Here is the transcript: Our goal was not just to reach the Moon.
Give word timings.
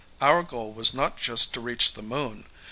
Our 0.19 0.41
goal 0.41 0.73
was 0.73 0.95
not 0.95 1.17
just 1.17 1.53
to 1.53 1.59
reach 1.59 1.93
the 1.93 2.01
Moon. 2.01 2.47